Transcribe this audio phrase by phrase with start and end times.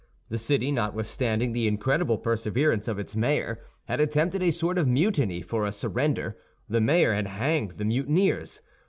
[0.29, 5.43] The city, notwithstanding the incredible perseverance of its mayor, had attempted a sort of mutiny
[5.43, 8.61] for a surrender; the mayor had hanged the mutineers.